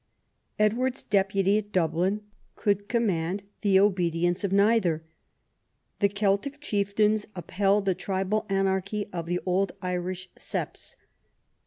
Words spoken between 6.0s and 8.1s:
Celtic chieftains upheld the